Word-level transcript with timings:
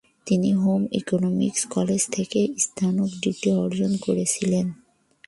তিনি 0.27 0.49
home 0.53 0.81
economics 0.91 1.61
college 1.65 2.01
থেকে 2.11 2.39
স্নাতক 2.57 3.11
ডিগ্রি 3.21 3.51
অর্জন 3.55 3.91
করেছিলেন। 3.97 4.65